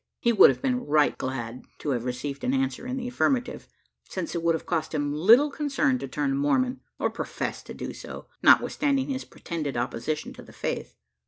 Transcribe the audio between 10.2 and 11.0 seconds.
to the faith.